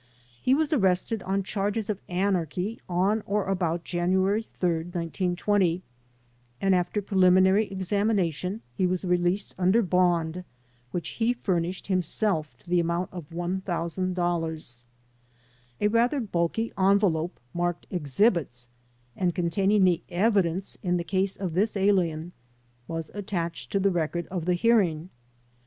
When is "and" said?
6.59-6.73, 19.15-19.35